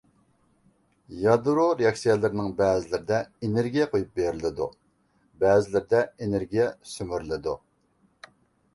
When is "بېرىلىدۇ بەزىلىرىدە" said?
4.21-6.05